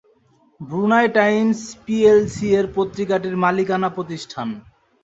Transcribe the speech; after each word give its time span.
Brunei 0.61 1.07
Times 1.15 1.59
PLC 1.83 2.47
এই 2.51 2.67
পত্রিকাটির 2.75 3.35
মালিকানা 3.37 3.89
প্রতিষ্ঠান। 3.89 4.47